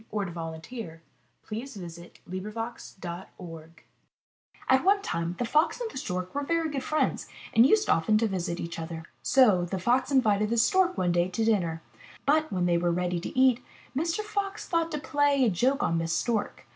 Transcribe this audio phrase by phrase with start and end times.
[0.11, 2.53] lOT r THE FOX AND THE STORK Adapted
[3.03, 3.81] from Aesop
[4.67, 8.17] At one time the Fox and the Stork were very good friends and used often
[8.17, 9.03] to visit each other.
[9.21, 11.83] So the Fox invited the Stork one day to dinner.
[12.25, 13.63] But, when they were ready to eat,
[13.95, 14.21] Mr.
[14.23, 16.65] Fox thought to play a joke on Miss Stork.